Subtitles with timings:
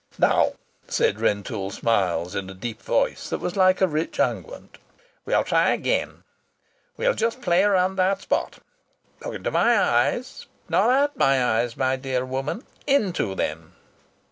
[0.17, 0.53] "Now,"
[0.87, 4.79] said Rentoul Smiles, in a deep voice that was like a rich unguent,
[5.27, 6.23] "we'll try again.
[6.97, 8.57] We'll just play around that spot.
[9.23, 10.47] Look into my eyes.
[10.67, 13.75] Not at my eyes, my dear woman, into them!